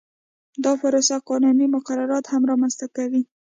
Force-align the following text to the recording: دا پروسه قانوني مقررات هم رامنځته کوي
دا 0.63 0.71
پروسه 0.81 1.15
قانوني 1.29 1.65
مقررات 1.75 2.25
هم 2.33 2.41
رامنځته 2.51 2.85
کوي 2.95 3.21